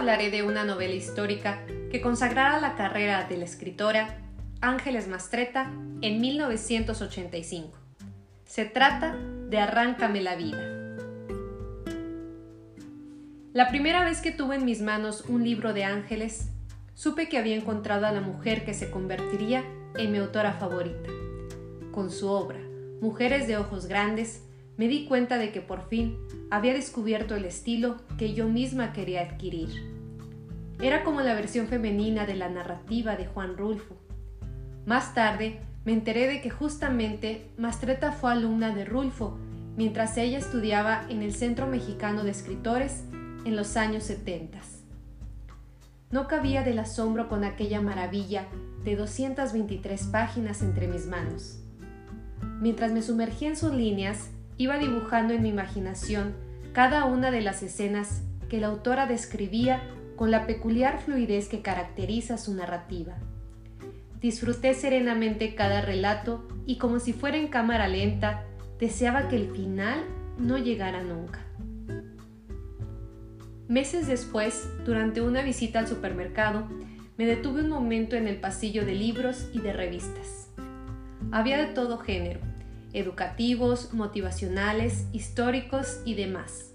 hablaré 0.00 0.30
de 0.30 0.42
una 0.42 0.64
novela 0.64 0.94
histórica 0.94 1.60
que 1.90 2.00
consagrará 2.00 2.58
la 2.58 2.74
carrera 2.74 3.26
de 3.28 3.36
la 3.36 3.44
escritora 3.44 4.16
Ángeles 4.62 5.08
Mastreta 5.08 5.70
en 6.00 6.22
1985. 6.22 7.78
Se 8.46 8.64
trata 8.64 9.14
de 9.14 9.58
Arráncame 9.58 10.22
la 10.22 10.36
vida. 10.36 10.96
La 13.52 13.68
primera 13.68 14.02
vez 14.02 14.22
que 14.22 14.30
tuve 14.30 14.56
en 14.56 14.64
mis 14.64 14.80
manos 14.80 15.24
un 15.28 15.44
libro 15.44 15.74
de 15.74 15.84
Ángeles, 15.84 16.48
supe 16.94 17.28
que 17.28 17.36
había 17.36 17.56
encontrado 17.56 18.06
a 18.06 18.12
la 18.12 18.22
mujer 18.22 18.64
que 18.64 18.72
se 18.72 18.90
convertiría 18.90 19.66
en 19.98 20.12
mi 20.12 20.16
autora 20.18 20.54
favorita. 20.54 21.10
Con 21.92 22.10
su 22.10 22.30
obra, 22.30 22.60
Mujeres 23.02 23.46
de 23.46 23.58
Ojos 23.58 23.84
Grandes, 23.84 24.44
me 24.80 24.88
di 24.88 25.04
cuenta 25.04 25.36
de 25.36 25.52
que 25.52 25.60
por 25.60 25.86
fin 25.90 26.16
había 26.50 26.72
descubierto 26.72 27.34
el 27.34 27.44
estilo 27.44 27.98
que 28.16 28.32
yo 28.32 28.48
misma 28.48 28.94
quería 28.94 29.20
adquirir. 29.20 29.68
Era 30.80 31.04
como 31.04 31.20
la 31.20 31.34
versión 31.34 31.66
femenina 31.66 32.24
de 32.24 32.34
la 32.34 32.48
narrativa 32.48 33.14
de 33.14 33.26
Juan 33.26 33.58
Rulfo. 33.58 33.94
Más 34.86 35.12
tarde 35.12 35.60
me 35.84 35.92
enteré 35.92 36.28
de 36.28 36.40
que 36.40 36.48
justamente 36.48 37.50
Mastreta 37.58 38.12
fue 38.12 38.32
alumna 38.32 38.74
de 38.74 38.86
Rulfo 38.86 39.36
mientras 39.76 40.16
ella 40.16 40.38
estudiaba 40.38 41.04
en 41.10 41.20
el 41.20 41.34
Centro 41.34 41.66
Mexicano 41.66 42.24
de 42.24 42.30
Escritores 42.30 43.04
en 43.44 43.56
los 43.56 43.76
años 43.76 44.04
70. 44.04 44.60
No 46.10 46.26
cabía 46.26 46.62
del 46.62 46.78
asombro 46.78 47.28
con 47.28 47.44
aquella 47.44 47.82
maravilla 47.82 48.46
de 48.82 48.96
223 48.96 50.04
páginas 50.04 50.62
entre 50.62 50.88
mis 50.88 51.04
manos. 51.06 51.58
Mientras 52.62 52.92
me 52.92 53.02
sumergía 53.02 53.48
en 53.48 53.58
sus 53.58 53.74
líneas, 53.74 54.30
iba 54.60 54.76
dibujando 54.76 55.32
en 55.32 55.40
mi 55.40 55.48
imaginación 55.48 56.34
cada 56.74 57.06
una 57.06 57.30
de 57.30 57.40
las 57.40 57.62
escenas 57.62 58.24
que 58.50 58.60
la 58.60 58.66
autora 58.66 59.06
describía 59.06 59.80
con 60.16 60.30
la 60.30 60.46
peculiar 60.46 61.00
fluidez 61.00 61.48
que 61.48 61.62
caracteriza 61.62 62.36
su 62.36 62.54
narrativa. 62.54 63.14
Disfruté 64.20 64.74
serenamente 64.74 65.54
cada 65.54 65.80
relato 65.80 66.46
y 66.66 66.76
como 66.76 66.98
si 66.98 67.14
fuera 67.14 67.38
en 67.38 67.48
cámara 67.48 67.88
lenta, 67.88 68.44
deseaba 68.78 69.28
que 69.28 69.36
el 69.36 69.50
final 69.50 70.04
no 70.36 70.58
llegara 70.58 71.02
nunca. 71.02 71.40
Meses 73.66 74.08
después, 74.08 74.68
durante 74.84 75.22
una 75.22 75.40
visita 75.40 75.78
al 75.78 75.88
supermercado, 75.88 76.68
me 77.16 77.24
detuve 77.24 77.62
un 77.62 77.70
momento 77.70 78.14
en 78.14 78.28
el 78.28 78.36
pasillo 78.36 78.84
de 78.84 78.94
libros 78.94 79.48
y 79.54 79.60
de 79.60 79.72
revistas. 79.72 80.50
Había 81.32 81.56
de 81.56 81.72
todo 81.72 81.96
género, 81.96 82.40
educativos, 82.92 83.92
motivacionales, 83.92 85.06
históricos 85.12 86.00
y 86.04 86.14
demás. 86.14 86.72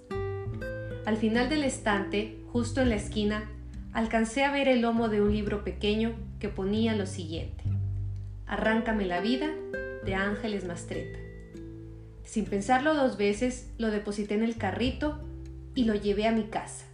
Al 1.06 1.18
final 1.18 1.50
del 1.50 1.64
estante, 1.64 2.40
justo 2.52 2.82
en 2.82 2.90
la 2.90 2.96
esquina, 2.96 3.50
alcancé 3.94 4.44
a 4.44 4.52
ver 4.52 4.68
el 4.68 4.82
lomo 4.82 5.10
de 5.10 5.22
un 5.22 5.32
libro 5.32 5.64
pequeño 5.64 6.16
que 6.40 6.50
ponía 6.50 6.96
lo 6.96 7.06
siguiente. 7.06 7.64
Arráncame 8.48 9.06
la 9.06 9.22
vida 9.22 9.50
de 10.06 10.16
Ángeles 10.16 10.66
Mastreta. 10.66 11.20
Sin 12.24 12.46
pensarlo 12.46 12.96
dos 12.96 13.18
veces, 13.18 13.72
lo 13.78 13.92
deposité 13.92 14.34
en 14.34 14.44
el 14.44 14.58
carrito 14.58 15.20
y 15.76 15.86
lo 15.86 15.94
llevé 15.94 16.28
a 16.28 16.32
mi 16.32 16.44
casa. 16.44 16.86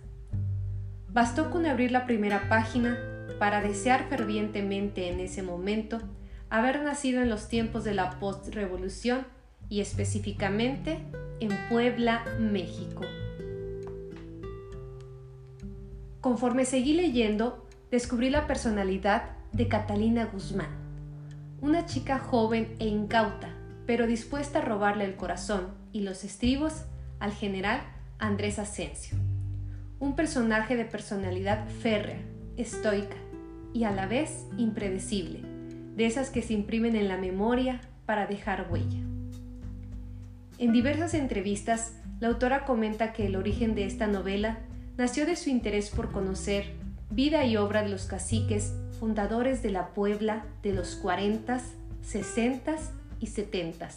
Bastó 1.10 1.50
con 1.50 1.66
abrir 1.66 1.92
la 1.92 2.06
primera 2.06 2.50
página 2.50 2.98
para 3.40 3.62
desear 3.62 4.08
fervientemente 4.10 5.10
en 5.10 5.20
ese 5.20 5.42
momento 5.42 6.00
haber 6.52 6.84
nacido 6.84 7.22
en 7.22 7.30
los 7.30 7.48
tiempos 7.48 7.86
de 7.86 7.94
la 7.94 8.20
postrevolución 8.20 9.26
y 9.70 9.80
específicamente 9.80 11.00
en 11.40 11.50
Puebla, 11.70 12.26
México. 12.40 13.04
Conforme 16.20 16.66
seguí 16.66 16.94
leyendo, 16.94 17.66
descubrí 17.90 18.30
la 18.30 18.48
personalidad 18.48 19.32
de 19.54 19.70
Catalina 19.70 20.26
Guzmán, 20.26 20.70
una 21.62 21.86
chica 21.86 22.20
joven 22.20 22.76
e 22.80 22.88
incauta, 22.88 23.56
pero 23.88 24.06
dispuesta 24.06 24.60
a 24.60 24.62
robarle 24.62 25.06
el 25.06 25.16
corazón 25.16 25.70
y 25.94 26.02
los 26.02 26.26
estribos 26.26 26.84
al 27.20 27.32
general 27.32 27.82
Andrés 28.20 28.60
Asensio, 28.60 29.18
un 30.00 30.18
personaje 30.18 30.76
de 30.76 30.84
personalidad 30.84 31.66
férrea, 31.82 32.20
estoica 32.58 33.16
y 33.74 33.86
a 33.86 33.92
la 33.92 34.06
vez 34.06 34.46
impredecible, 34.58 35.51
de 35.96 36.06
esas 36.06 36.30
que 36.30 36.42
se 36.42 36.54
imprimen 36.54 36.96
en 36.96 37.08
la 37.08 37.18
memoria 37.18 37.82
para 38.06 38.28
dejar 38.28 38.68
huella. 38.70 39.00
En 40.58 40.74
diversas 40.74 41.14
entrevistas, 41.14 41.94
la 42.20 42.28
autora 42.28 42.66
comenta 42.66 43.14
que 43.14 43.26
el 43.26 43.36
origen 43.36 43.74
de 43.74 43.86
esta 43.86 44.08
novela 44.08 44.60
nació 44.98 45.26
de 45.26 45.36
su 45.36 45.50
interés 45.50 45.90
por 45.90 46.12
conocer 46.12 46.74
vida 47.10 47.46
y 47.46 47.58
obra 47.58 47.82
de 47.82 47.90
los 47.90 48.06
caciques 48.06 48.74
fundadores 49.00 49.64
de 49.64 49.72
la 49.72 49.90
Puebla 49.94 50.46
de 50.62 50.74
los 50.74 50.96
40, 50.96 51.60
60 52.04 52.76
y 53.20 53.28
70, 53.28 53.90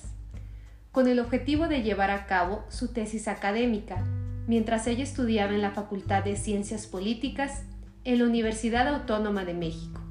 con 0.90 1.06
el 1.06 1.20
objetivo 1.20 1.68
de 1.68 1.82
llevar 1.82 2.10
a 2.10 2.26
cabo 2.26 2.64
su 2.70 2.92
tesis 2.92 3.28
académica, 3.28 4.02
mientras 4.46 4.86
ella 4.86 5.04
estudiaba 5.04 5.52
en 5.52 5.60
la 5.60 5.72
Facultad 5.72 6.24
de 6.24 6.36
Ciencias 6.36 6.86
Políticas 6.86 7.62
en 8.04 8.18
la 8.18 8.24
Universidad 8.24 8.88
Autónoma 8.88 9.44
de 9.44 9.54
México. 9.54 10.03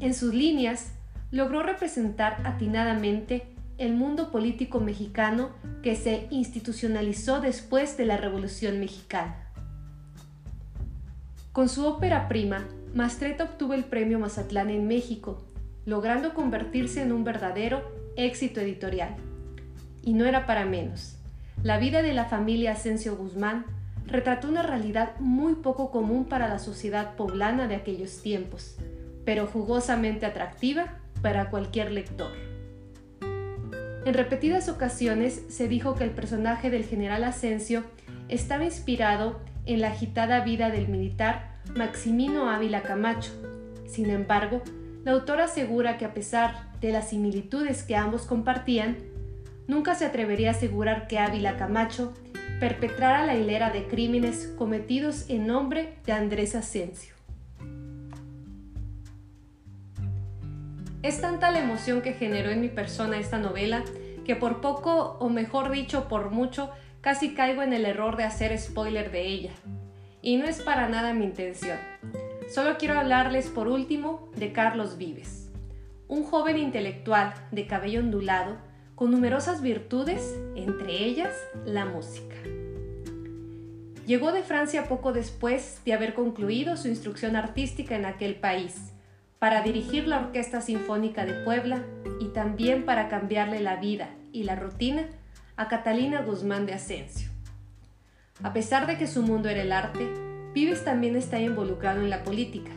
En 0.00 0.14
sus 0.14 0.34
líneas, 0.34 0.92
logró 1.30 1.62
representar 1.62 2.40
atinadamente 2.44 3.46
el 3.78 3.94
mundo 3.94 4.30
político 4.30 4.80
mexicano 4.80 5.50
que 5.82 5.96
se 5.96 6.26
institucionalizó 6.30 7.40
después 7.40 7.96
de 7.96 8.06
la 8.06 8.16
Revolución 8.16 8.80
Mexicana. 8.80 9.36
Con 11.52 11.68
su 11.68 11.86
ópera 11.86 12.28
prima, 12.28 12.66
Mastreta 12.94 13.44
obtuvo 13.44 13.74
el 13.74 13.84
premio 13.84 14.18
Mazatlán 14.18 14.70
en 14.70 14.86
México, 14.86 15.42
logrando 15.84 16.34
convertirse 16.34 17.02
en 17.02 17.12
un 17.12 17.24
verdadero 17.24 17.82
éxito 18.16 18.60
editorial. 18.60 19.16
Y 20.02 20.12
no 20.12 20.24
era 20.24 20.46
para 20.46 20.64
menos. 20.64 21.16
La 21.62 21.78
vida 21.78 22.02
de 22.02 22.12
la 22.12 22.26
familia 22.26 22.72
Asensio 22.72 23.16
Guzmán 23.16 23.64
retrató 24.06 24.48
una 24.48 24.62
realidad 24.62 25.18
muy 25.18 25.54
poco 25.54 25.90
común 25.90 26.26
para 26.26 26.48
la 26.48 26.58
sociedad 26.58 27.16
poblana 27.16 27.66
de 27.66 27.76
aquellos 27.76 28.22
tiempos, 28.22 28.76
pero 29.26 29.46
jugosamente 29.46 30.24
atractiva 30.24 30.94
para 31.20 31.50
cualquier 31.50 31.92
lector. 31.92 32.32
En 34.06 34.14
repetidas 34.14 34.68
ocasiones 34.68 35.42
se 35.48 35.66
dijo 35.66 35.96
que 35.96 36.04
el 36.04 36.10
personaje 36.10 36.70
del 36.70 36.84
general 36.84 37.24
Asensio 37.24 37.82
estaba 38.28 38.64
inspirado 38.64 39.40
en 39.66 39.80
la 39.80 39.88
agitada 39.88 40.40
vida 40.40 40.70
del 40.70 40.86
militar 40.86 41.50
Maximino 41.74 42.48
Ávila 42.48 42.82
Camacho. 42.82 43.32
Sin 43.88 44.08
embargo, 44.10 44.62
la 45.04 45.10
autora 45.10 45.46
asegura 45.46 45.98
que 45.98 46.04
a 46.04 46.14
pesar 46.14 46.70
de 46.80 46.92
las 46.92 47.10
similitudes 47.10 47.82
que 47.82 47.96
ambos 47.96 48.22
compartían, 48.22 48.96
nunca 49.66 49.96
se 49.96 50.06
atrevería 50.06 50.50
a 50.50 50.52
asegurar 50.52 51.08
que 51.08 51.18
Ávila 51.18 51.56
Camacho 51.56 52.14
perpetrara 52.60 53.26
la 53.26 53.34
hilera 53.34 53.70
de 53.70 53.88
crímenes 53.88 54.54
cometidos 54.56 55.28
en 55.28 55.48
nombre 55.48 55.94
de 56.06 56.12
Andrés 56.12 56.54
Asensio. 56.54 57.15
Es 61.06 61.20
tanta 61.20 61.52
la 61.52 61.60
emoción 61.60 62.02
que 62.02 62.14
generó 62.14 62.50
en 62.50 62.60
mi 62.60 62.66
persona 62.66 63.16
esta 63.16 63.38
novela 63.38 63.84
que 64.24 64.34
por 64.34 64.60
poco, 64.60 65.16
o 65.20 65.28
mejor 65.28 65.70
dicho, 65.70 66.08
por 66.08 66.32
mucho, 66.32 66.72
casi 67.00 67.32
caigo 67.32 67.62
en 67.62 67.72
el 67.72 67.86
error 67.86 68.16
de 68.16 68.24
hacer 68.24 68.58
spoiler 68.58 69.12
de 69.12 69.24
ella. 69.24 69.52
Y 70.20 70.36
no 70.36 70.46
es 70.46 70.60
para 70.62 70.88
nada 70.88 71.14
mi 71.14 71.24
intención. 71.24 71.78
Solo 72.52 72.76
quiero 72.76 72.98
hablarles 72.98 73.46
por 73.46 73.68
último 73.68 74.28
de 74.34 74.52
Carlos 74.52 74.98
Vives, 74.98 75.48
un 76.08 76.24
joven 76.24 76.58
intelectual 76.58 77.34
de 77.52 77.68
cabello 77.68 78.00
ondulado 78.00 78.56
con 78.96 79.12
numerosas 79.12 79.62
virtudes, 79.62 80.36
entre 80.56 81.04
ellas 81.04 81.32
la 81.64 81.84
música. 81.84 82.34
Llegó 84.08 84.32
de 84.32 84.42
Francia 84.42 84.88
poco 84.88 85.12
después 85.12 85.80
de 85.84 85.92
haber 85.92 86.14
concluido 86.14 86.76
su 86.76 86.88
instrucción 86.88 87.36
artística 87.36 87.94
en 87.94 88.06
aquel 88.06 88.34
país 88.34 88.92
para 89.38 89.62
dirigir 89.62 90.08
la 90.08 90.20
Orquesta 90.20 90.60
Sinfónica 90.60 91.24
de 91.24 91.34
Puebla 91.44 91.82
y 92.20 92.28
también 92.28 92.84
para 92.84 93.08
cambiarle 93.08 93.60
la 93.60 93.76
vida 93.76 94.10
y 94.32 94.44
la 94.44 94.56
rutina 94.56 95.06
a 95.56 95.68
Catalina 95.68 96.22
Guzmán 96.22 96.66
de 96.66 96.74
Asensio. 96.74 97.30
A 98.42 98.52
pesar 98.52 98.86
de 98.86 98.98
que 98.98 99.06
su 99.06 99.22
mundo 99.22 99.48
era 99.48 99.62
el 99.62 99.72
arte, 99.72 100.06
Vives 100.56 100.84
también 100.84 101.16
está 101.16 101.38
involucrado 101.38 102.00
en 102.00 102.08
la 102.08 102.24
política. 102.24 102.70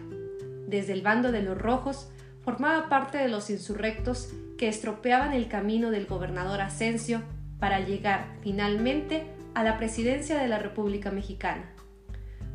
Desde 0.67 0.91
el 0.91 1.01
bando 1.01 1.31
de 1.31 1.41
los 1.41 1.57
rojos, 1.57 2.09
formaba 2.43 2.89
parte 2.89 3.17
de 3.17 3.29
los 3.29 3.49
insurrectos 3.49 4.33
que 4.57 4.67
estropeaban 4.67 5.31
el 5.31 5.47
camino 5.47 5.89
del 5.89 6.05
gobernador 6.05 6.59
Asensio 6.59 7.21
para 7.57 7.79
llegar 7.79 8.25
finalmente 8.41 9.23
a 9.53 9.63
la 9.63 9.77
presidencia 9.77 10.37
de 10.37 10.49
la 10.49 10.59
República 10.59 11.09
Mexicana. 11.11 11.71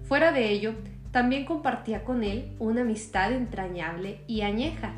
Fuera 0.03 0.31
de 0.31 0.51
ello, 0.51 0.75
también 1.15 1.45
compartía 1.45 2.03
con 2.03 2.25
él 2.25 2.57
una 2.59 2.81
amistad 2.81 3.33
entrañable 3.33 4.19
y 4.27 4.41
añeja. 4.41 4.95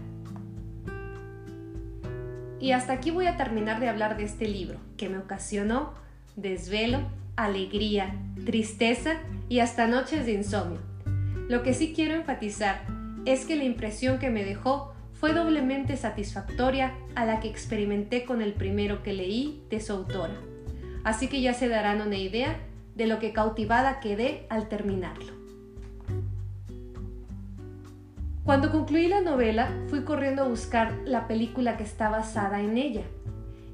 Y 2.58 2.72
hasta 2.72 2.94
aquí 2.94 3.10
voy 3.10 3.26
a 3.26 3.36
terminar 3.36 3.80
de 3.80 3.90
hablar 3.90 4.16
de 4.16 4.24
este 4.24 4.48
libro, 4.48 4.78
que 4.96 5.10
me 5.10 5.18
ocasionó 5.18 5.92
desvelo, 6.34 7.00
alegría, 7.36 8.14
tristeza 8.46 9.16
y 9.50 9.58
hasta 9.58 9.88
noches 9.88 10.24
de 10.24 10.32
insomnio. 10.32 10.80
Lo 11.50 11.62
que 11.62 11.74
sí 11.74 11.92
quiero 11.94 12.14
enfatizar 12.14 12.80
es 13.26 13.44
que 13.44 13.56
la 13.56 13.64
impresión 13.64 14.18
que 14.18 14.30
me 14.30 14.42
dejó 14.42 14.94
fue 15.12 15.34
doblemente 15.34 15.98
satisfactoria 15.98 16.94
a 17.14 17.26
la 17.26 17.40
que 17.40 17.48
experimenté 17.48 18.24
con 18.24 18.40
el 18.40 18.54
primero 18.54 19.02
que 19.02 19.12
leí 19.12 19.62
de 19.68 19.80
su 19.80 19.92
autora. 19.92 20.40
Así 21.04 21.28
que 21.28 21.42
ya 21.42 21.52
se 21.52 21.68
darán 21.68 22.00
una 22.00 22.16
idea 22.16 22.56
de 22.94 23.06
lo 23.06 23.18
que 23.18 23.34
cautivada 23.34 24.00
quedé 24.00 24.46
al 24.48 24.70
terminarlo. 24.70 25.45
Cuando 28.46 28.70
concluí 28.70 29.08
la 29.08 29.22
novela, 29.22 29.68
fui 29.88 30.04
corriendo 30.04 30.42
a 30.42 30.48
buscar 30.48 30.94
la 31.04 31.26
película 31.26 31.76
que 31.76 31.82
está 31.82 32.10
basada 32.10 32.60
en 32.60 32.78
ella, 32.78 33.02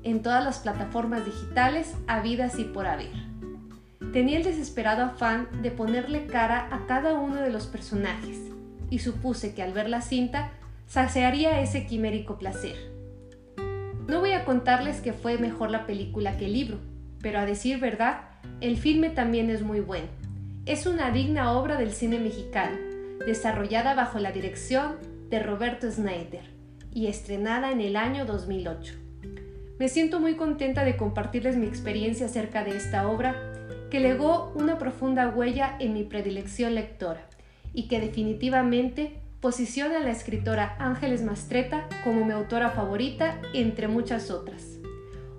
en 0.03 0.23
todas 0.23 0.43
las 0.43 0.61
plataformas 0.61 1.27
digitales 1.27 1.95
habidas 2.07 2.59
y 2.59 2.65
por 2.65 2.87
haber. 2.87 3.13
Tenía 4.15 4.39
el 4.39 4.45
desesperado 4.45 5.03
afán 5.05 5.47
de 5.61 5.71
ponerle 5.73 6.25
cara 6.25 6.69
a 6.71 6.87
cada 6.87 7.13
uno 7.13 7.37
de 7.37 7.51
los 7.51 7.67
personajes, 7.67 8.39
y 8.89 9.01
supuse 9.01 9.55
que 9.55 9.63
al 9.63 9.75
ver 9.75 9.91
la 9.91 10.01
cinta 10.01 10.53
saciaría 10.87 11.61
ese 11.61 11.87
quimérico 11.87 12.39
placer. 12.39 12.77
No 14.09 14.21
voy 14.21 14.33
a 14.33 14.47
contarles 14.47 15.03
que 15.03 15.13
fue 15.13 15.37
mejor 15.37 15.71
la 15.71 15.85
película 15.85 16.39
que 16.39 16.47
el 16.47 16.55
libro, 16.55 16.79
pero 17.21 17.41
a 17.41 17.45
decir 17.45 17.79
verdad, 17.79 18.23
el 18.63 18.79
filme 18.79 19.11
también 19.11 19.51
es 19.51 19.61
muy 19.61 19.81
bueno. 19.81 20.09
Es 20.65 20.87
una 20.87 21.11
digna 21.11 21.53
obra 21.53 21.77
del 21.77 21.93
cine 21.93 22.19
mexicano, 22.19 22.92
desarrollada 23.27 23.95
bajo 23.95 24.19
la 24.19 24.33
dirección 24.33 24.97
de 25.31 25.39
Roberto 25.39 25.91
Snyder 25.91 26.45
y 26.93 27.07
estrenada 27.07 27.71
en 27.71 27.81
el 27.81 27.97
año 27.97 28.27
2008. 28.27 28.95
Me 29.79 29.89
siento 29.89 30.21
muy 30.21 30.37
contenta 30.37 30.85
de 30.85 30.97
compartirles 30.97 31.57
mi 31.57 31.67
experiencia 31.67 32.27
acerca 32.27 32.63
de 32.65 32.77
esta 32.77 33.09
obra, 33.09 33.35
que 33.91 34.01
legó 34.01 34.53
una 34.55 34.79
profunda 34.79 35.29
huella 35.29 35.77
en 35.81 35.95
mi 35.95 36.05
predilección 36.05 36.75
lectora 36.75 37.27
y 37.73 37.89
que 37.89 38.01
definitivamente 38.01 39.21
posiciona 39.41 39.97
a 39.97 40.01
la 40.01 40.11
escritora 40.11 40.77
Ángeles 40.79 41.23
Mastreta 41.23 41.89
como 42.05 42.25
mi 42.25 42.33
autora 42.33 42.71
favorita 42.71 43.41
entre 43.55 43.89
muchas 43.89 44.31
otras. 44.31 44.79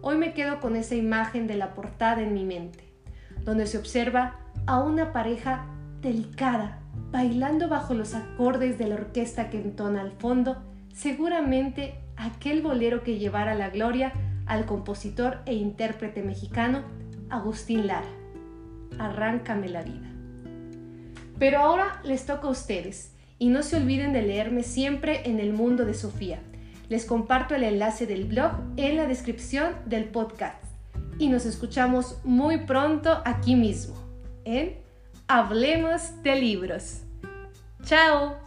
Hoy 0.01 0.17
me 0.17 0.33
quedo 0.33 0.59
con 0.59 0.75
esa 0.75 0.95
imagen 0.95 1.47
de 1.47 1.55
la 1.55 1.73
portada 1.73 2.21
en 2.21 2.33
mi 2.33 2.43
mente, 2.43 2.91
donde 3.45 3.65
se 3.65 3.77
observa 3.77 4.39
a 4.65 4.81
una 4.81 5.13
pareja 5.13 5.65
delicada, 6.03 6.79
bailando 7.11 7.69
bajo 7.69 7.93
los 7.93 8.13
acordes 8.13 8.77
de 8.77 8.87
la 8.87 8.95
orquesta 8.95 9.49
que 9.49 9.59
entona 9.59 10.01
al 10.01 10.11
fondo, 10.11 10.57
seguramente 10.93 11.95
aquel 12.17 12.61
bolero 12.61 13.01
que 13.01 13.17
llevara 13.17 13.55
la 13.55 13.69
gloria 13.69 14.13
al 14.45 14.65
compositor 14.65 15.39
e 15.45 15.55
intérprete 15.55 16.21
mexicano 16.21 16.83
Agustín 17.29 17.87
Lara. 17.87 18.07
Arráncame 18.99 19.69
la 19.69 19.81
vida. 19.81 20.11
Pero 21.39 21.59
ahora 21.59 22.01
les 22.03 22.25
toca 22.25 22.47
a 22.47 22.51
ustedes 22.51 23.15
y 23.39 23.49
no 23.49 23.63
se 23.63 23.77
olviden 23.77 24.13
de 24.13 24.21
leerme 24.21 24.61
siempre 24.63 25.27
en 25.27 25.39
el 25.39 25.53
mundo 25.53 25.85
de 25.85 25.93
Sofía. 25.93 26.39
Les 26.89 27.05
comparto 27.05 27.55
el 27.55 27.63
enlace 27.63 28.05
del 28.05 28.25
blog 28.25 28.51
en 28.77 28.97
la 28.97 29.07
descripción 29.07 29.73
del 29.85 30.05
podcast 30.05 30.63
y 31.17 31.29
nos 31.29 31.45
escuchamos 31.45 32.19
muy 32.23 32.65
pronto 32.65 33.21
aquí 33.25 33.55
mismo 33.55 33.95
en 34.45 34.82
Hablemos 35.35 36.21
de 36.21 36.35
Libros. 36.35 37.01
¡Chao! 37.83 38.42